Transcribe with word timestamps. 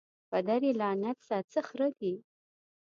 پدر 0.31 0.61
یې 0.67 0.71
لعنت 0.81 1.17
سه 1.27 1.35
څه 1.51 1.59
خره 1.67 1.89
دي 1.99 2.13